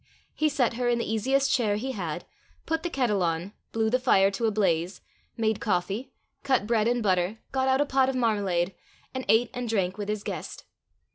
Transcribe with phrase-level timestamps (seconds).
[0.33, 2.25] He set her in the easiest chair he had,
[2.65, 4.99] put the kettle on, blew the fire to a blaze,
[5.37, 8.73] made coffee, cut bread and butter, got out a pot of marmalade,
[9.13, 10.65] and ate and drank with his guest.